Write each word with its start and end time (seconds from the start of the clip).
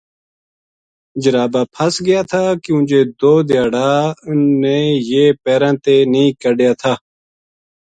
جرابا 1.21 1.61
پھس 1.73 1.93
گیا 2.07 2.21
تھا 2.29 2.43
کیوں 2.63 2.81
جے 2.89 3.01
دو 3.19 3.33
دھیا 3.47 3.63
ڑا 3.73 3.89
اِنھ 4.27 4.49
نے 4.61 4.77
یہ 5.09 5.23
پیراں 5.43 5.75
تے 5.83 5.95
نیہہ 6.11 6.37
کڈھیا 6.41 6.71
تھا۔ 6.81 6.93